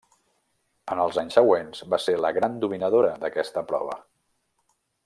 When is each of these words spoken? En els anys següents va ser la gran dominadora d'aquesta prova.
En 0.95 1.01
els 1.03 1.19
anys 1.23 1.37
següents 1.39 1.83
va 1.93 2.01
ser 2.07 2.17
la 2.25 2.33
gran 2.41 2.59
dominadora 2.65 3.13
d'aquesta 3.27 3.67
prova. 3.75 3.99